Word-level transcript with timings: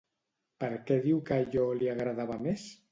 Per 0.63 0.69
què 0.87 0.97
diu 1.05 1.21
que 1.29 1.39
allò 1.43 1.69
li 1.81 1.95
agradava 1.97 2.43
més? 2.49 2.69